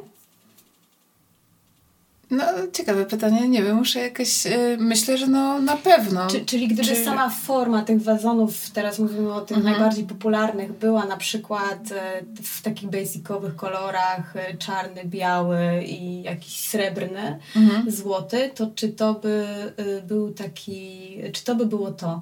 [2.31, 6.27] No, ciekawe pytanie, nie wiem, muszę jakoś, yy, myślę, że no na pewno.
[6.27, 7.03] Czy, czyli gdyby Czy...
[7.03, 9.75] sama forma tych wazonów, teraz mówimy o tych mhm.
[9.75, 16.59] najbardziej popularnych, była na przykład y, w takich basicowych kolorach, y, czarny, biały i jakiś
[16.59, 17.91] srebrny, mhm.
[17.91, 19.45] złoty, to czy to by
[19.79, 22.21] y, był taki, czy to by było to?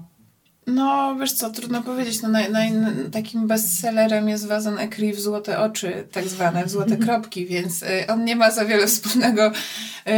[0.70, 2.22] No, wiesz co, trudno powiedzieć.
[2.22, 2.72] No, naj, naj,
[3.12, 7.88] takim bestsellerem jest wazon Ecri w złote oczy, tak zwane, w złote kropki, więc y,
[8.08, 9.52] on nie ma za wiele wspólnego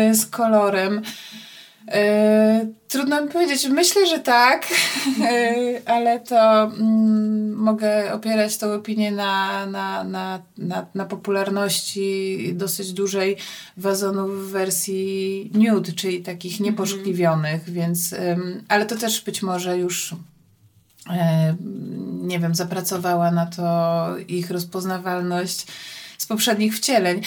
[0.09, 1.01] y, z kolorem.
[1.87, 3.67] Y, trudno mi powiedzieć.
[3.69, 4.67] Myślę, że tak,
[5.31, 12.93] y, ale to mm, mogę opierać tą opinię na, na, na, na, na popularności dosyć
[12.93, 13.37] dużej
[13.77, 16.69] wazonów w wersji nude, czyli takich mhm.
[16.69, 18.15] nieposzkliwionych, więc,
[18.67, 20.15] ale to też być może już
[22.21, 25.65] nie wiem, zapracowała na to ich rozpoznawalność
[26.17, 27.21] z poprzednich wcieleń.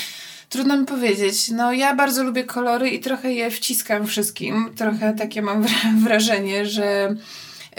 [0.49, 1.51] Trudno mi powiedzieć.
[1.51, 4.70] No, ja bardzo lubię kolory i trochę je wciskam wszystkim.
[4.77, 5.66] Trochę takie mam
[6.05, 7.16] wrażenie, że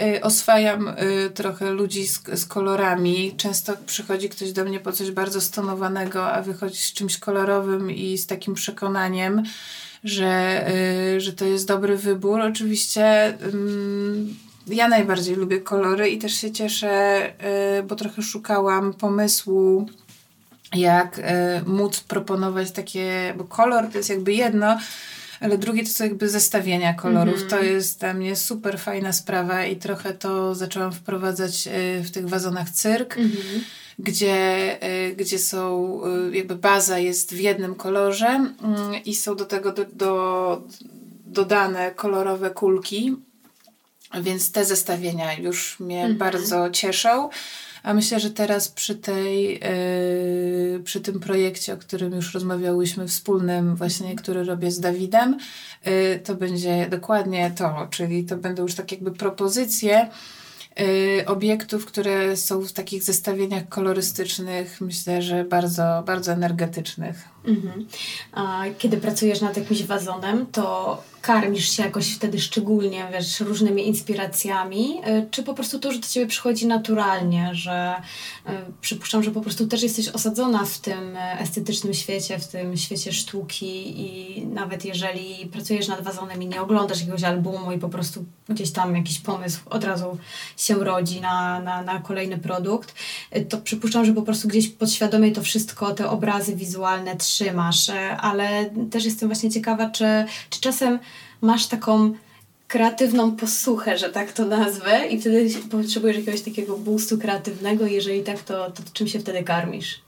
[0.02, 3.34] y, oswajam y, trochę ludzi z, z kolorami.
[3.36, 8.18] Często przychodzi ktoś do mnie po coś bardzo stonowanego, a wychodzi z czymś kolorowym i
[8.18, 9.42] z takim przekonaniem,
[10.04, 10.66] że,
[11.18, 12.40] że to jest dobry wybór.
[12.40, 13.38] Oczywiście
[14.66, 17.22] ja najbardziej lubię kolory i też się cieszę,
[17.88, 19.86] bo trochę szukałam pomysłu
[20.74, 21.20] jak
[21.66, 24.78] móc proponować takie, bo kolor to jest jakby jedno,
[25.40, 27.36] ale drugie to są jakby zestawienia kolorów.
[27.36, 27.48] Mm.
[27.48, 32.28] To jest dla mnie super fajna sprawa i trochę to zaczęłam wprowadzać y, w tych
[32.28, 33.16] wazonach cyrk.
[33.16, 33.60] Mm -hmm
[33.98, 36.00] gdzie, y, gdzie są,
[36.30, 38.54] y, jakby baza jest w jednym kolorze mm,
[39.04, 40.62] i są do tego do, do,
[41.26, 43.16] dodane kolorowe kulki.
[44.22, 46.18] Więc te zestawienia już mnie mhm.
[46.18, 47.28] bardzo cieszą.
[47.82, 49.60] A myślę, że teraz przy tej,
[50.74, 55.38] yy, przy tym projekcie, o którym już rozmawiałyśmy, wspólnym właśnie, który robię z Dawidem,
[55.86, 60.08] yy, to będzie dokładnie to, czyli to będą już tak jakby propozycje,
[60.80, 67.28] y, obiektów, które są w takich zestawieniach kolorystycznych, myślę, że bardzo, bardzo energetycznych.
[67.44, 67.86] Mhm.
[68.32, 75.00] A kiedy pracujesz nad jakimś wazonem, to karmisz się jakoś wtedy szczególnie, wiesz, różnymi inspiracjami,
[75.08, 77.94] y, czy po prostu to już do ciebie przychodzi naturalnie, że
[78.48, 83.12] y, przypuszczam, że po prostu też jesteś osadzona w tym estetycznym świecie, w tym świecie
[83.12, 88.24] sztuki i nawet jeżeli pracujesz nad wazonem i nie oglądasz jakiegoś albumu i po prostu
[88.48, 90.18] gdzieś tam jakiś pomysł od razu
[90.56, 92.94] się rodzi na, na, na kolejny produkt,
[93.48, 99.04] to przypuszczam, że po prostu gdzieś podświadomie to wszystko, te obrazy wizualne trzymasz, ale też
[99.04, 100.04] jestem właśnie ciekawa, czy,
[100.50, 100.98] czy czasem
[101.40, 102.14] masz taką
[102.68, 108.42] kreatywną posłuchę, że tak to nazwę i wtedy potrzebujesz jakiegoś takiego boostu kreatywnego jeżeli tak,
[108.42, 110.00] to, to czym się wtedy karmisz?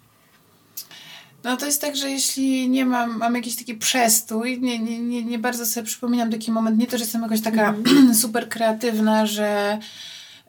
[1.45, 5.25] No to jest tak, że jeśli nie mam, mam jakiś taki przestój, nie, nie, nie,
[5.25, 8.15] nie bardzo sobie przypominam taki moment, nie to, że jestem jakoś taka mm.
[8.23, 9.79] super kreatywna, że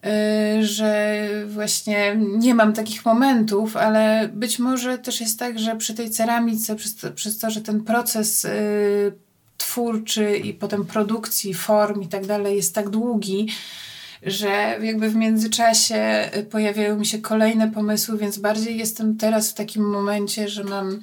[0.03, 5.93] yy, że właśnie nie mam takich momentów, ale być może też jest tak, że przy
[5.93, 9.28] tej ceramice, przez to, przez to że ten proces yy,
[9.59, 13.47] twórczy i potem produkcji, form i tak dalej jest tak długi,
[14.23, 19.89] że jakby w międzyczasie pojawiają mi się kolejne pomysły, więc bardziej jestem teraz w takim
[19.89, 20.99] momencie, że mam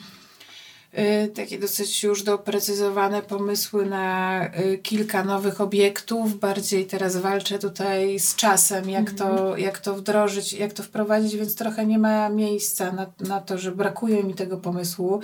[0.98, 6.38] y, takie dosyć już doprecyzowane pomysły na y, kilka nowych obiektów.
[6.40, 9.60] Bardziej teraz walczę tutaj z czasem, jak, to, mhm.
[9.60, 13.72] jak to wdrożyć, jak to wprowadzić, więc trochę nie ma miejsca na, na to, że
[13.72, 15.20] brakuje mi tego pomysłu.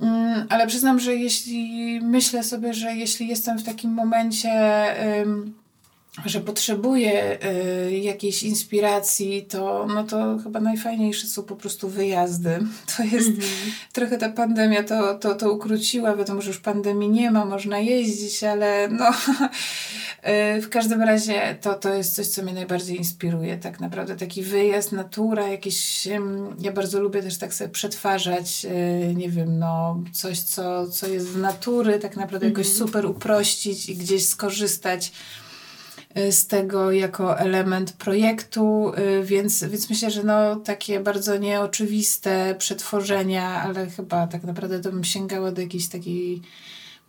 [0.00, 4.50] Mm, ale przyznam, że jeśli myślę sobie, że jeśli jestem w takim momencie,
[6.26, 7.38] że potrzebuję
[7.88, 12.58] y, jakiejś inspiracji, to, no to chyba najfajniejsze są po prostu wyjazdy.
[12.96, 13.70] To jest mm -hmm.
[13.92, 16.16] trochę ta pandemia to, to, to ukróciła.
[16.16, 21.74] Wiadomo, że już pandemii nie ma, można jeździć, ale no y, w każdym razie to,
[21.74, 23.56] to jest coś, co mnie najbardziej inspiruje.
[23.56, 26.08] Tak naprawdę taki wyjazd, natura, jakieś.
[26.60, 28.66] Ja bardzo lubię też tak sobie przetwarzać,
[29.10, 32.58] y, nie wiem, no coś, co, co jest z natury, tak naprawdę mm -hmm.
[32.58, 32.88] jakoś mhm.
[32.88, 35.43] super uprościć i gdzieś skorzystać Y,
[36.30, 43.62] z tego jako element projektu, y, więc, więc myślę, że no, takie bardzo nieoczywiste przetworzenia,
[43.62, 46.42] ale chyba tak naprawdę to bym sięgała do jakiejś takiej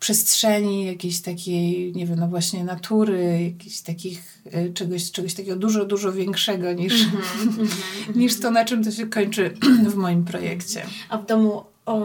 [0.00, 5.84] przestrzeni, jakiejś takiej, nie wiem, no właśnie natury, jakichś takich, y, czegoś, czegoś takiego dużo,
[5.84, 7.22] dużo większego niż, mm
[7.56, 9.54] -hmm, niż to, na czym to się kończy
[9.92, 10.86] w moim projekcie.
[11.08, 11.64] A w domu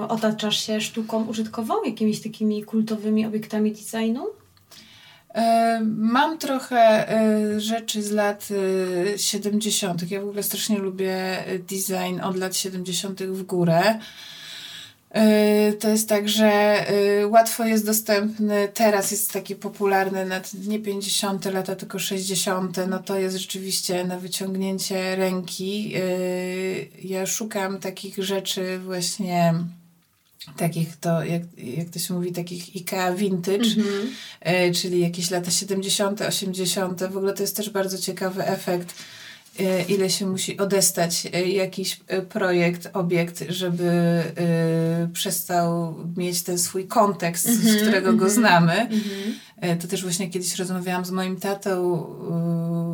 [0.10, 4.41] otaczasz się sztuką użytkową, jakimiś takimi kultowymi obiektami designu?
[5.34, 8.48] E, mam trochę e, rzeczy z lat
[9.18, 10.04] 70.
[10.04, 13.24] E, ja w ogóle strasznie lubię design od lat 70.
[13.24, 14.00] w górę.
[15.80, 16.86] To jest tak, że
[17.30, 22.78] łatwo jest dostępny, teraz jest taki popularny, nawet nie 50 lata, tylko 60.
[22.88, 25.94] No to jest rzeczywiście na wyciągnięcie ręki.
[27.04, 29.54] Ja szukam takich rzeczy właśnie
[30.58, 34.82] takich to, jak, jak to się mówi, takich IKEA vintage, mm -hmm.
[34.82, 37.04] czyli jakieś lata 70., 80.
[37.04, 38.96] W ogóle to jest też bardzo ciekawy efekt,
[39.88, 44.22] ile się musi odestać e, jakiś projekt, obiekt, żeby
[45.14, 48.74] przestał mieć ten swój kontekst, mm -hmm, z mhm, którego mm -hmm, go mhm, znamy.
[48.74, 49.80] Mhm.
[49.80, 51.82] To też właśnie kiedyś rozmawiałam z moim tatą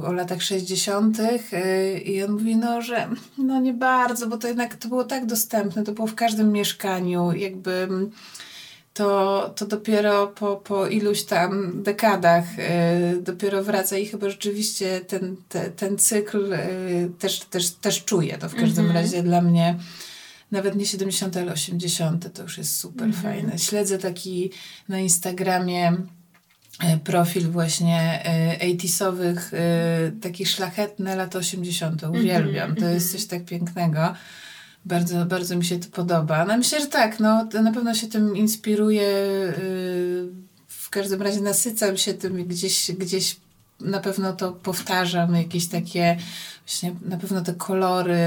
[0.08, 1.17] o latach 60.
[2.06, 5.84] i on mówi, no, że no nie bardzo, bo to jednak to było tak dostępne,
[5.84, 7.88] to było w każdym mieszkaniu, jakby
[8.98, 15.36] to, to dopiero po, po iluś tam dekadach y, dopiero wraca i chyba rzeczywiście ten,
[15.50, 18.38] te, ten cykl y, też, też, też czuję.
[18.38, 19.02] To w każdym mm -hmm.
[19.02, 19.76] razie dla mnie
[20.52, 23.22] nawet nie 70, ale 80 to już jest super mm -hmm.
[23.22, 23.60] fajne.
[23.60, 24.52] Śledzę taki
[24.90, 25.98] na Instagramie
[26.80, 28.24] e, profil właśnie
[28.62, 29.40] 80sowych,
[30.22, 32.04] taki szlachetny, lat 80.
[32.04, 32.76] Uwielbiam.
[32.76, 34.14] To jest coś tak pięknego.
[34.88, 36.45] Bardzo, bardzo mi się to podoba.
[36.45, 39.08] No myślę, że tak, no, na pewno się tym inspiruję.
[40.67, 43.36] W każdym razie nasycam się tym gdzieś, gdzieś
[43.80, 46.17] na pewno to powtarzam, jakieś takie
[46.65, 48.17] właśnie na pewno te kolory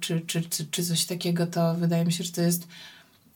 [0.00, 2.66] czy, czy, czy, czy coś takiego, to wydaje mi się, że to jest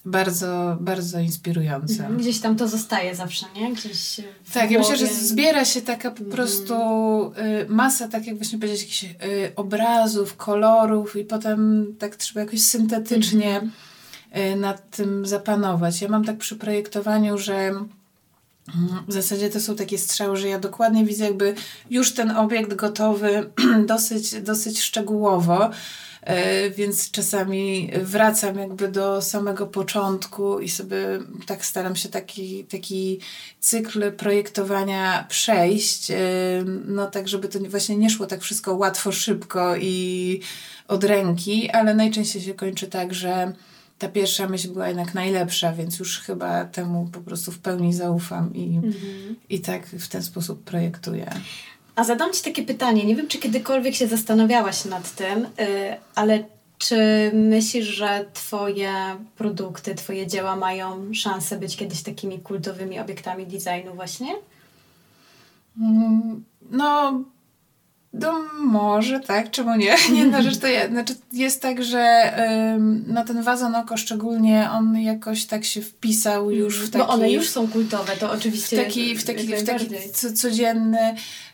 [0.05, 1.95] bardzo, bardzo inspirujące.
[1.95, 2.19] Mhm.
[2.19, 3.73] Gdzieś tam to zostaje zawsze, nie?
[3.73, 4.21] Gdzieś
[4.55, 6.31] tak, ja myślę, że zbiera się taka po mhm.
[6.31, 12.41] prostu y, masa, tak jak właśnie powiedzieć, jakichś y, obrazów, kolorów i potem tak trzeba
[12.41, 13.61] jakoś syntetycznie
[14.37, 16.03] y, nad tym zapanować.
[16.03, 17.73] Ja mam tak przy projektowaniu, że
[19.09, 21.55] w zasadzie to są takie strzały, że ja dokładnie widzę jakby
[21.91, 23.51] już ten obiekt gotowy
[23.87, 25.71] dosyć, dosyć szczegółowo,
[26.77, 30.97] więc czasami wracam jakby do samego początku i sobie
[31.47, 33.21] tak staram się taki, taki
[33.61, 36.17] cykl projektowania przejść, e,
[36.87, 40.41] no tak, żeby to właśnie nie szło tak wszystko łatwo, szybko i
[40.89, 43.53] od ręki, ale najczęściej się kończy tak, że
[43.99, 48.55] ta pierwsza myśl była jednak najlepsza, więc już chyba temu po prostu w pełni zaufam
[48.55, 49.37] i, mhm.
[49.49, 51.31] i tak w ten sposób projektuję.
[51.97, 53.05] A zadam Ci takie pytanie.
[53.05, 56.45] Nie wiem, czy kiedykolwiek się zastanawiałaś nad tym, yy, ale
[56.79, 58.93] czy myślisz, że Twoje
[59.37, 64.35] produkty, Twoje dzieła mają szansę być kiedyś takimi kultowymi obiektami designu, właśnie?
[65.81, 67.21] Mm, no,
[68.13, 69.97] no może, tak, czemu nie?
[70.23, 72.33] Jedna rzecz to jest, znaczy jest tak, że
[72.75, 77.07] ym, no ten wazon oko szczególnie, on jakoś tak się wpisał już w taki...
[77.07, 79.89] Bo one już są kultowe, to oczywiście W taki, w taki, w taki
[80.35, 81.15] codzienny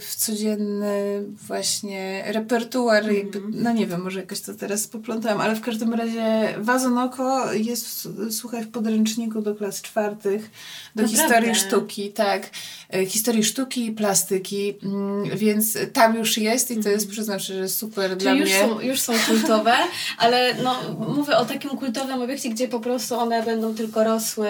[0.00, 3.16] w codzienny właśnie repertuar, mm.
[3.16, 8.08] jakby, no nie wiem, może jakoś to teraz poplątałam, ale w każdym razie Wazonoko jest,
[8.30, 10.50] słuchaj, w podręczniku do klas czwartych,
[10.96, 11.22] do Naprawdę?
[11.22, 12.50] historii sztuki, tak,
[12.94, 17.10] y, historii sztuki i plastyki, mm, więc tam już jest i to jest, mhm.
[17.10, 18.58] przyznam że super Czyli dla już mnie.
[18.58, 19.74] Są, już są kultowe,
[20.18, 20.76] ale no,
[21.08, 24.48] mówię o takim kultowym obiekcie, gdzie po prostu one będą tylko rosły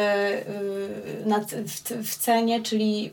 [1.27, 3.11] nad, w, w cenie, czyli, yy,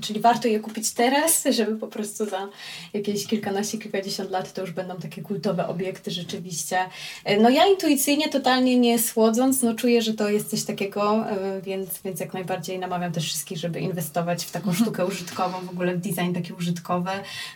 [0.00, 2.48] czyli warto je kupić kupić teraz, żeby po prostu za
[2.92, 6.78] jakieś kilkanaście, kilkadziesiąt lat to już będą takie kultowe obiekty rzeczywiście.
[7.24, 11.60] E, no ja intuicyjnie, totalnie nie słodząc, no czuję, że to jest coś takiego, e,
[11.60, 15.96] więc, więc jak najbardziej namawiam też wszystkich, żeby inwestować w taką sztukę użytkową, w ogóle
[15.96, 17.10] w design taki użytkowy,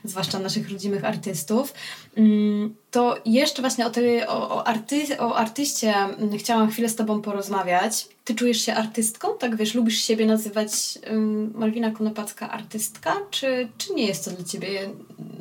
[0.05, 1.75] zwłaszcza naszych rodzimych artystów.
[2.17, 6.97] Mm, to jeszcze właśnie o, tej, o, o, arty, o artyście mm, chciałam chwilę z
[6.97, 8.09] Tobą porozmawiać.
[8.25, 9.29] Ty czujesz się artystką?
[9.39, 10.73] Tak wiesz, lubisz siebie nazywać
[11.11, 13.17] um, Malwina Konopacka artystka?
[13.31, 14.91] Czy, czy nie jest to dla Ciebie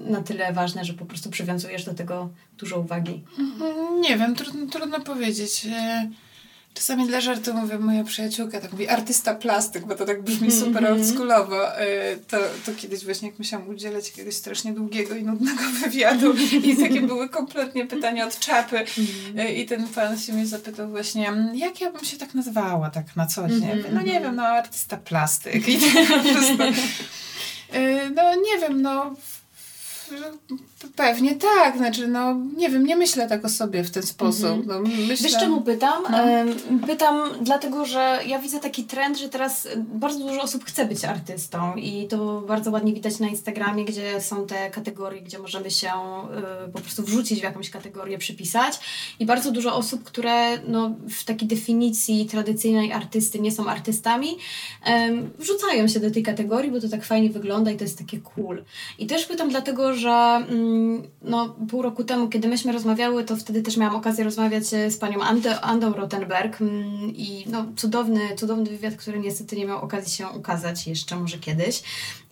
[0.06, 3.24] na tyle ważne, że po prostu przywiązujesz do tego dużo uwagi?
[3.40, 5.68] Mhm, nie wiem, trudno, trudno powiedzieć.
[6.74, 10.62] Czasami dla żartu mówię, moja przyjaciółka tak mówi, artysta plastyk, bo to tak brzmi mhm,
[10.62, 11.82] super oldschoolowo.
[11.82, 11.84] Y,
[12.28, 16.34] to, to kiedyś właśnie jak musiałam udzielać jakiegoś strasznie długiego i nudnego wywiadu
[16.64, 19.56] i takie były kompletnie pytania od czapy mm -hmm.
[19.56, 23.26] i ten pan się mnie zapytał właśnie, jak ja bym się tak nazwała tak na
[23.26, 23.84] co dzień?
[23.94, 25.68] No nie wiem, no artysta plastyk.
[25.70, 26.64] I tak po prostu,
[27.76, 29.16] y, no nie wiem, no
[30.96, 34.46] Pewnie tak, znaczy no nie wiem, nie myślę tak o sobie w ten sposób.
[34.46, 34.68] Mhm.
[34.68, 35.30] No, myślę...
[35.30, 36.04] Wiesz czemu pytam?
[36.12, 36.18] No.
[36.88, 41.76] Pytam dlatego, że ja widzę taki trend, że teraz bardzo dużo osób chce być artystą
[41.76, 45.92] i to bardzo ładnie widać na Instagramie, gdzie są te kategorie, gdzie możemy się
[46.68, 48.80] y, po prostu wrzucić w jakąś kategorię, przypisać
[49.20, 54.38] i bardzo dużo osób, które no, w takiej definicji tradycyjnej artysty nie są artystami,
[55.40, 58.64] wrzucają się do tej kategorii, bo to tak fajnie wygląda i to jest takie cool.
[59.00, 63.62] I też pytam dlatego, że mm, no, pół roku temu, kiedy myśmy rozmawiały, to wtedy
[63.62, 68.66] też miałam okazję rozmawiać e, z panią Andę, Andą Rottenberg mm, i no, cudowny, cudowny
[68.66, 71.84] wywiad, który niestety nie miał okazji się ukazać jeszcze, może kiedyś.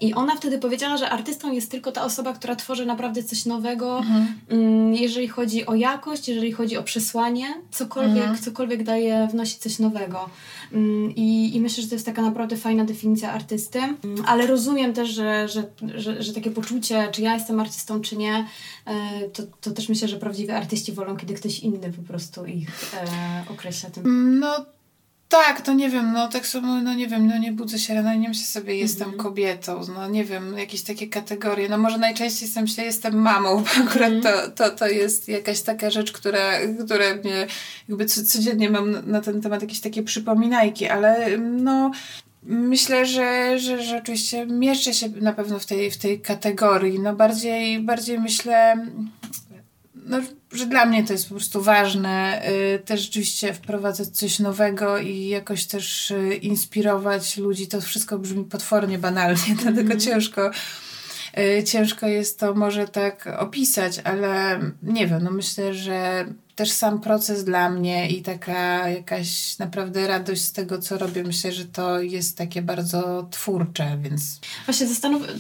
[0.01, 3.97] I ona wtedy powiedziała, że artystą jest tylko ta osoba, która tworzy naprawdę coś nowego,
[3.97, 4.27] mhm.
[4.49, 8.37] Mm, jeżeli chodzi o jakość, jeżeli chodzi o przesłanie, cokolwiek, mhm.
[8.37, 10.29] cokolwiek daje, wnosi coś nowego.
[10.73, 14.93] Mm, I, I myślę, że to jest taka naprawdę fajna definicja artysty, mm, ale rozumiem
[14.93, 15.63] też, że, że,
[15.95, 18.45] że, że takie poczucie, czy ja jestem artystą, czy nie,
[18.85, 18.93] e,
[19.33, 23.53] to, to też myślę, że prawdziwi artyści wolą, kiedy ktoś inny po prostu ich e,
[23.53, 24.39] określa tym.
[24.39, 24.65] No
[25.31, 28.13] tak, to nie wiem, no tak samo, no nie wiem, no nie budzę się rano,
[28.13, 29.23] nie myślę sobie, jestem mm -hmm.
[29.23, 33.69] kobietą, no nie wiem, jakieś takie kategorie, no może najczęściej jestem, myślę, jestem mamą, bo
[33.83, 34.51] akurat mm -hmm.
[34.51, 36.51] to, to, to jest jakaś taka rzecz, która,
[36.85, 37.47] która mnie,
[37.89, 41.91] jakby codziennie mam na ten temat jakieś takie przypominajki, ale no
[42.43, 46.99] Myślę, że, że, że oczywiście mieszczę się na pewno w tej, w tej kategorii.
[46.99, 48.87] No bardziej, bardziej myślę,
[50.05, 50.21] no,
[50.51, 52.41] że dla mnie to jest po prostu ważne.
[52.75, 57.67] Y, też rzeczywiście wprowadzać coś nowego i jakoś też y, inspirować ludzi.
[57.67, 60.51] To wszystko brzmi potwornie banalnie, mm dlatego ciężko
[61.37, 66.25] y, ciężko jest to może tak opisać, ale nie wiem, no myślę, że
[66.55, 71.51] też sam proces dla mnie i taka jakaś naprawdę radość z tego, co robię, myślę,
[71.51, 74.39] że to jest takie bardzo twórcze, więc...
[74.65, 74.87] Właśnie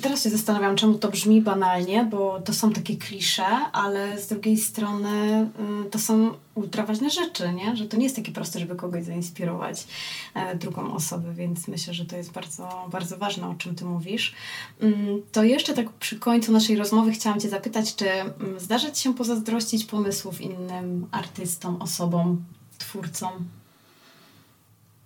[0.01, 4.57] teraz się zastanawiam, czemu to brzmi banalnie, bo to są takie klisze, ale z drugiej
[4.57, 5.47] strony
[5.85, 7.75] y, to są ultra ważne rzeczy, nie?
[7.75, 9.87] Że to nie jest takie proste, żeby kogoś zainspirować
[10.33, 14.33] e, drugą osobę, więc myślę, że to jest bardzo, bardzo ważne, o czym ty mówisz.
[14.79, 19.03] Mm, to jeszcze tak przy końcu naszej rozmowy chciałam cię zapytać, czy mm, zdarza ci
[19.03, 22.43] się pozazdrościć pomysłów innym artystom, osobom,
[22.77, 23.31] twórcom?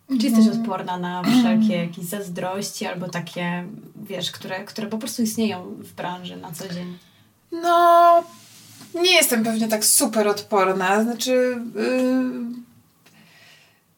[0.10, 0.62] Czy jesteś mhm.
[0.62, 3.66] odporna na wszelkie jakieś zazdrości albo takie,
[3.96, 6.98] wiesz, które, które po prostu istnieją w branży na co dzień?
[7.52, 8.24] No,
[8.96, 11.04] nie jestem pewnie tak super odporna.
[11.04, 12.65] Znaczy, yy,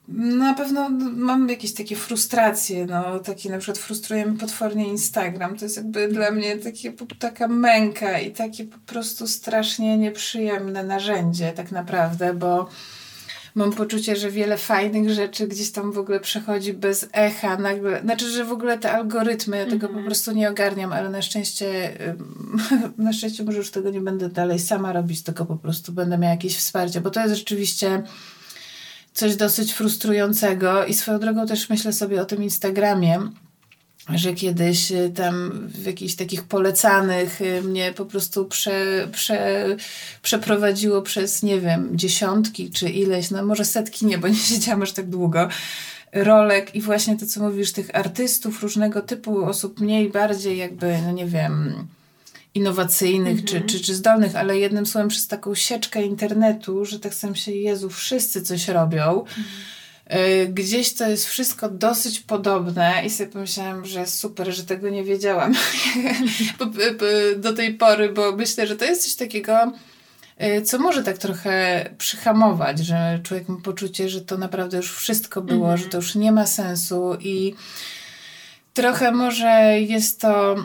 [0.07, 5.57] na pewno mam jakieś takie frustracje, no, takie na przykład frustruje mnie potwornie Instagram.
[5.57, 11.53] To jest jakby dla mnie takie, taka męka i takie po prostu strasznie nieprzyjemne narzędzie
[11.55, 12.69] tak naprawdę, bo
[13.55, 17.57] mam poczucie, że wiele fajnych rzeczy gdzieś tam w ogóle przechodzi bez echa.
[17.57, 19.87] Nagle, znaczy, że w ogóle te algorytmy, ja tego mm -hmm.
[19.87, 20.05] po mhm.
[20.05, 21.97] prostu nie ogarniam, ale na szczęście,
[22.97, 26.31] na szczęście może już tego nie będę dalej sama robić, tylko po prostu będę miała
[26.31, 28.03] jakieś wsparcie, bo to jest rzeczywiście
[29.17, 33.19] coś dosyć frustrującego i swoją drogą też myślę sobie o tym Instagramie,
[34.09, 39.65] że kiedyś y, tam w jakichś takich polecanych y, mnie po prostu prze, prze,
[40.21, 44.91] przeprowadziło przez, nie wiem, dziesiątki czy ileś, no może setki nie, bo nie siedziałam aż
[44.91, 45.49] tak długo,
[46.13, 51.11] rolek i właśnie to, co mówisz, tych artystów różnego typu, osób mniej, bardziej jakby, no
[51.11, 51.87] nie wiem,
[52.57, 53.69] innowacyjnych czy, mhm.
[53.69, 57.89] czy, czy zdolnych, ale jednym słowem przez taką sieczkę internetu, że tak sam się, Jezu,
[57.89, 59.25] wszyscy coś robią.
[60.13, 65.03] Y, gdzieś to jest wszystko dosyć podobne i sobie pomyślałam, że super, że tego nie
[65.03, 65.53] wiedziałam
[67.37, 69.71] do tej pory, bo myślę, że to jest coś takiego,
[70.41, 75.41] y, co może tak trochę przyhamować, że człowiek ma poczucie, że to naprawdę już wszystko
[75.41, 75.77] było, -hmm.
[75.77, 77.55] że to już nie ma sensu i
[78.73, 80.55] trochę może jest to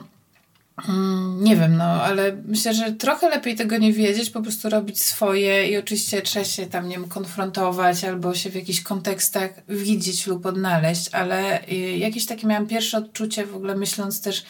[1.41, 5.69] nie wiem, no, ale myślę, że trochę lepiej tego nie wiedzieć, po prostu robić swoje
[5.69, 10.47] i oczywiście trzeba się tam, nie wiem, konfrontować albo się w jakichś kontekstach widzieć lub
[10.47, 14.45] odnaleźć, ale y, jakieś takie miałam pierwsze odczucie w ogóle myśląc też,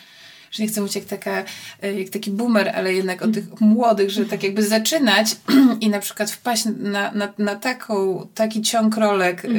[0.51, 1.45] że nie chcę mówić jak, taka,
[1.85, 5.37] y, jak taki boomer, ale jednak o tych młodych, że tak jakby zaczynać
[5.81, 9.59] i na przykład wpaść na, na, na taką, taki ciąg rolek, mm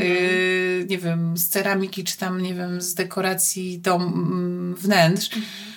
[0.89, 5.72] nie wiem, z ceramiki, czy tam, nie wiem, z dekoracji dom, mm, wnętrz, mm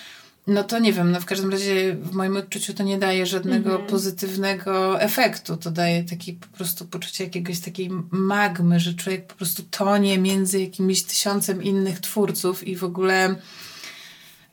[0.47, 3.71] no to nie wiem, no w każdym razie w moim odczuciu to nie daje żadnego
[3.71, 3.89] mhm.
[3.89, 5.57] pozytywnego efektu.
[5.57, 10.61] To daje taki po prostu poczucie jakiegoś takiej magmy, że człowiek po prostu tonie między
[10.61, 13.35] jakimś tysiącem innych twórców i w ogóle.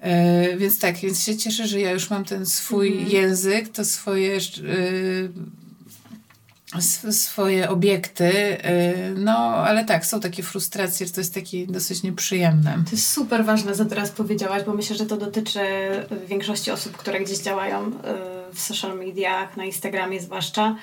[0.03, 3.11] Yy, więc tak, więc się cieszę, że ja już mam ten swój mhm.
[3.11, 5.33] język, to swoje yy,
[7.11, 12.75] swoje obiekty, y, no ale tak, są takie frustracje, że to jest takie dosyć nieprzyjemne.
[12.85, 15.61] To jest super ważne, co teraz powiedziałaś, bo myślę, że to dotyczy
[16.29, 17.93] większości osób, które gdzieś działają y,
[18.55, 20.77] w social mediach, na Instagramie zwłaszcza.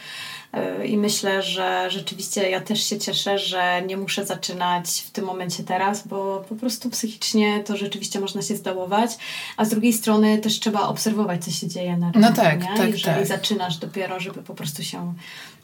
[0.82, 5.26] Y, I myślę, że rzeczywiście ja też się cieszę, że nie muszę zaczynać w tym
[5.26, 9.12] momencie teraz, bo po prostu psychicznie to rzeczywiście można się zdałować,
[9.58, 12.20] a z drugiej strony też trzeba obserwować, co się dzieje na rynku.
[12.20, 12.78] No tak, nie?
[12.78, 13.28] tak, Jeżeli tak.
[13.28, 15.14] zaczynasz dopiero, żeby po prostu się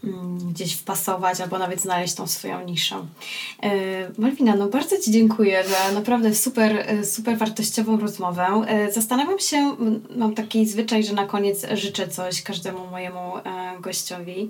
[0.03, 2.95] Mm, gdzieś wpasować albo nawet znaleźć tą swoją niszę.
[3.63, 3.69] E,
[4.17, 8.45] Malwina, no bardzo Ci dziękuję za naprawdę super, e, super wartościową rozmowę.
[8.67, 9.75] E, zastanawiam się,
[10.15, 13.33] mam taki zwyczaj, że na koniec życzę coś każdemu mojemu
[13.79, 14.49] gościowi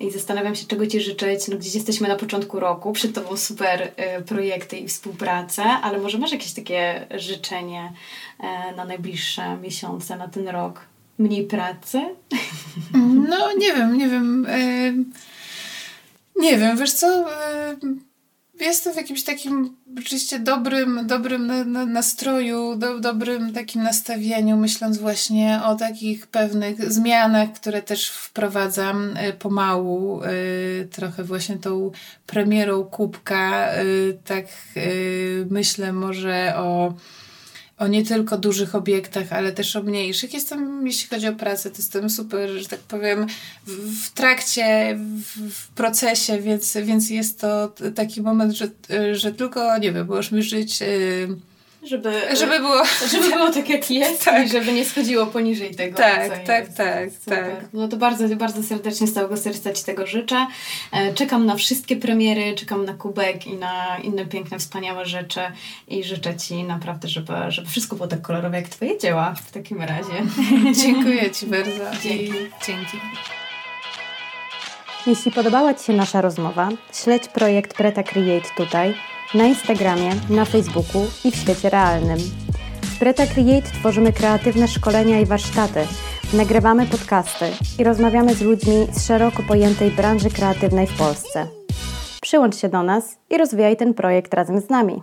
[0.00, 1.48] i zastanawiam się, czego Ci życzyć.
[1.48, 3.92] No, gdzieś jesteśmy na początku roku, przed Tobą super
[4.26, 7.92] projekty i współpracę, ale może masz jakieś takie życzenie
[8.76, 10.80] na najbliższe miesiące, na ten rok?
[11.18, 12.02] mniej pracy?
[13.28, 14.46] No, nie wiem, nie wiem.
[14.48, 14.92] E,
[16.36, 17.24] nie wiem, wiesz co?
[18.60, 24.56] E, jestem w jakimś takim oczywiście dobrym, dobrym na, na, nastroju, do, dobrym takim nastawieniu,
[24.56, 30.20] myśląc właśnie o takich pewnych zmianach, które też wprowadzam e, pomału,
[30.90, 31.90] trochę właśnie tą
[32.26, 33.68] premierą kubka,
[34.24, 34.46] tak
[35.50, 36.94] myślę może o
[37.78, 40.34] o nie tylko dużych obiektach, ale też o mniejszych.
[40.34, 43.26] Jestem, jeśli chodzi o pracę, to jestem super, że tak powiem,
[43.66, 48.68] w, w trakcie, w, w, procesie, więc, więc jest to taki moment, że,
[49.12, 50.80] że tylko, nie wiem, możesz mi żyć...
[50.80, 51.36] Yy,
[51.86, 52.82] żeby, żeby, było...
[53.10, 54.46] żeby było tak jak jest tak.
[54.46, 55.96] i żeby nie schodziło poniżej tego.
[55.96, 56.76] Tak, tak, jest.
[56.76, 57.56] tak, Super.
[57.56, 57.68] tak.
[57.72, 60.46] No to bardzo, bardzo serdecznie z całego serca Ci tego życzę.
[60.92, 65.40] E, czekam na wszystkie premiery, czekam na Kubek i na inne piękne, wspaniałe rzeczy
[65.88, 69.82] i życzę Ci naprawdę, żeby, żeby wszystko było tak kolorowe jak Twoje dzieła w takim
[69.82, 70.22] razie.
[70.82, 72.00] Dziękuję Ci bardzo.
[72.02, 72.32] Dzięki.
[72.66, 72.98] Dzięki.
[75.06, 78.94] Jeśli podobała Ci się nasza rozmowa, śledź projekt Preta Create tutaj,
[79.34, 82.18] na Instagramie, na Facebooku i w świecie realnym.
[82.82, 85.80] W Preta Create tworzymy kreatywne szkolenia i warsztaty,
[86.32, 87.44] nagrywamy podcasty
[87.78, 91.46] i rozmawiamy z ludźmi z szeroko pojętej branży kreatywnej w Polsce.
[92.22, 95.02] Przyłącz się do nas i rozwijaj ten projekt razem z nami.